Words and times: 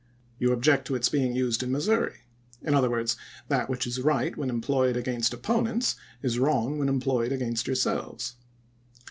You 0.39 0.51
object 0.51 0.87
to 0.87 0.95
its 0.95 1.09
being 1.09 1.35
used 1.35 1.61
in 1.61 1.71
Missouri. 1.71 2.21
In 2.63 2.73
other 2.73 2.89
words, 2.89 3.15
that 3.49 3.69
which 3.69 3.85
is 3.85 4.01
right 4.01 4.35
when 4.35 4.49
employed 4.49 4.97
against 4.97 5.31
opponents 5.31 5.95
is 6.23 6.39
wi'ong 6.39 6.79
when 6.79 6.89
employed 6.89 7.31
against 7.31 7.67
yourselves. 7.67 8.33